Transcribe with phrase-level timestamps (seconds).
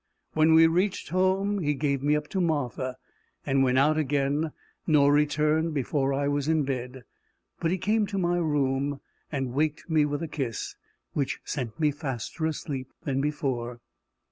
[0.33, 2.95] When we reached home, he gave me up to Martha,
[3.45, 4.51] and went out again
[4.87, 7.03] nor returned before I was in bed.
[7.59, 8.99] But he came to my room,
[9.31, 10.75] and waked me with a kiss,
[11.13, 13.79] which sent me faster asleep than before.